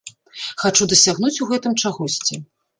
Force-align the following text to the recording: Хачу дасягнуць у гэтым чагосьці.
Хачу 0.63 0.87
дасягнуць 0.95 1.33
у 1.45 1.51
гэтым 1.53 1.79
чагосьці. 1.85 2.45